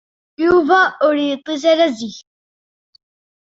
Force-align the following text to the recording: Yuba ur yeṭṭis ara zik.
Yuba 0.45 0.79
ur 1.07 1.15
yeṭṭis 1.19 1.63
ara 1.71 1.87
zik. 1.97 2.17